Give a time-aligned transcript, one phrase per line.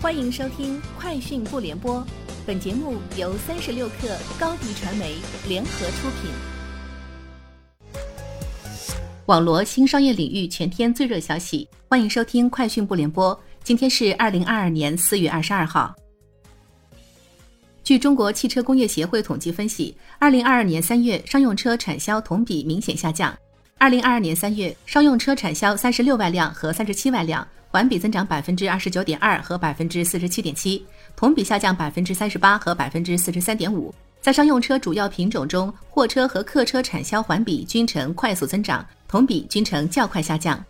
[0.00, 1.96] 欢迎收听《快讯不联播》，
[2.46, 5.16] 本节目由三十六克高低传媒
[5.48, 6.30] 联合出品。
[9.26, 13.34] 网罗新商业领域全天最热消息，欢迎收听《快讯不联播》。
[13.64, 15.92] 今天是二零二二年四月二十二号。
[17.82, 23.36] 据中国汽车工业协会统计分析，二零二二年三月商用车产销同比明显下降。
[23.78, 27.46] 二零二二年三月商用车产销三十六万辆和三十七万辆。
[27.70, 30.82] 环比增长百分之二十九点二和百分之四十七点七，
[31.14, 33.94] 同比下降百分之三十八和百分之四十三点五。
[34.20, 40.62] 在商用车主要品种中，货车和客车产销环比均呈快速增长，同比均呈较快下降。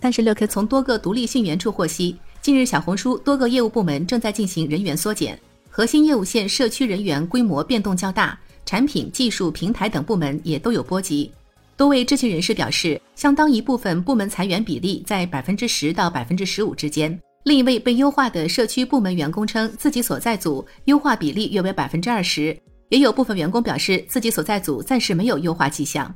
[0.00, 5.38] 三十六氪从多个独立信源处获悉，近日小红书多个业务部门正在进行人员缩减，
[5.70, 11.32] 核心业务线社区人员规模变动较大，产品、技术、平台等部门也都有波及。
[11.76, 17.18] 多位知情人士表示，相当一部分部门裁员比例在百分之十到百分之十五之间。
[17.44, 22.56] 另一位被优化的社区部门员工称，自己所在组优化比例约为百分之二十。
[22.90, 26.14] 也有部分员工表示，自己所在组暂时没有优化迹象。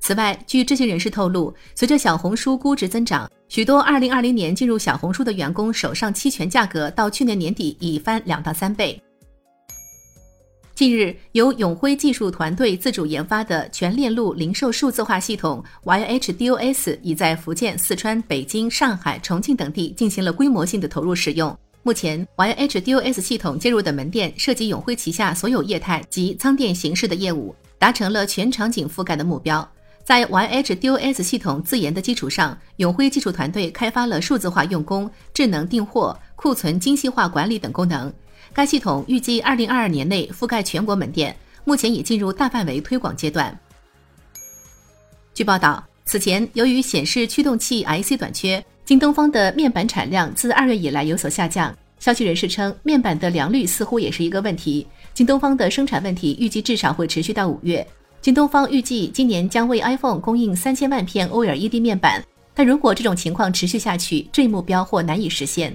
[0.00, 9.00] 此外，据知情人士透露，随着小红书估值增长，许多二零二零年进入小红书的员工手上期权价格到去年年底已翻两到三倍。
[10.76, 21.58] 近日，由永辉技术团队自主研发的全链路零售数字化系统 YHDOS 已在福建、四川、北京、上海、重庆等地进行了规模性的投入使用。
[21.82, 29.66] 目前，YHDOS 系统接入的门店涉及永辉旗下所有业态及仓店形式的业务，达成了全场景覆盖的目标。
[30.06, 38.12] 在 YHDOS 系统自研的基础上，永辉技术团队开发了数字化用工、智能订货、库存精细化管理等功能。
[38.52, 43.58] 该系统预计二零二二年内覆盖全国门店，目前已进入大范围推广阶段。
[45.34, 51.76] 据报道，此前由于显示驱动器 IC 短缺，京东方的面板产量自二月以来有所下降。
[51.98, 54.86] 消息人士称，面板的良率似乎也是一个问题。
[55.14, 57.84] 京东方的生产问题预计至少会持续到五月。
[58.26, 62.20] 京东方预计今年将为 iPhone 供应三千万片 OLED 面板，
[62.54, 65.72] 但如果这种情况持续下去，这一目标或难以实现。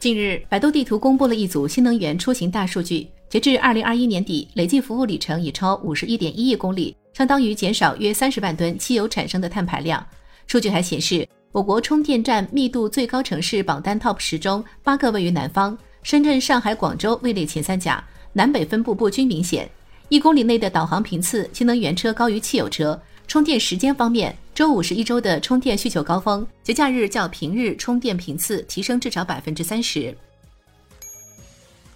[0.00, 3.06] 近日，百度地图公布了一组新能源出行大数据。
[3.28, 10.04] 截至二零二一年底，累计服务里程已超五十一点一亿公里，相当于减少约三十万吨汽油产生的碳排量。
[10.48, 18.02] 数据还显示，我国充电站密度最高城市榜单 TOP 十中，八个位于南方，深圳、上海、广州位列前三甲，
[18.32, 19.70] 南北分布不均明显。
[20.08, 23.00] 一公里内的导航频次，新能源车高于汽油车。
[23.26, 30.16] 充电时间方面，周五是一周的充电需求高峰，节假日较平日充电频次提升至少百分之三十。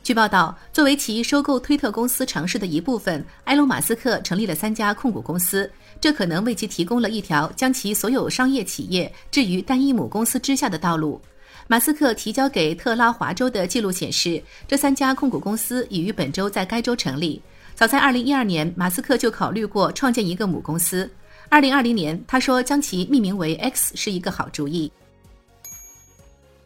[0.02, 5.70] 据报道，作为其收购推特公司尝试的一部分，埃隆·马斯克成立了三家控股公司，
[6.00, 11.20] 这可能为其提供了一条将其所有商业企业置于单一母公司之下的道路。
[11.68, 17.40] 马斯克提交给特拉华州的记录显示，这三家控股公司已于本周在该州成立。
[17.80, 21.10] 早在二零一二年，马斯克就考虑过创建一个母公司。
[21.48, 24.92] 二零二零年，他说将其命名为 X 是一个好主意。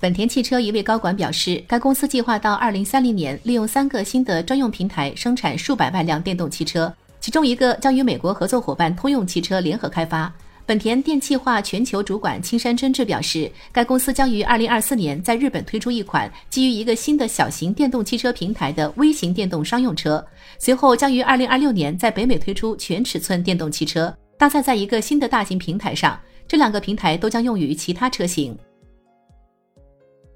[0.00, 10.34] 本田汽车一位高管表示，该公司计划到二零三零年利用三个新的专用平台生产数百万辆电动汽车，其中一个将与美国合作伙伴通用汽车联合开发。
[10.66, 20.26] 本田电气化全球主管青山真志表示，该公司将于二零二四年在日本推出一款基于一个新的小型电动汽车平台的微型电动商用车，
[20.58, 24.14] 随后将于二零二六年在北美推出全尺寸电动汽车。
[24.38, 28.56] 搭载在一个新的大型平台上，这两个平台都将用于其他车型。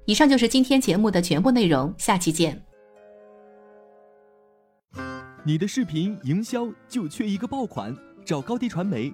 [0.05, 2.59] 以上就是今天节目的全部内容，下期见。
[5.43, 9.13] 你的视频营销就缺一个爆款，找高低传媒，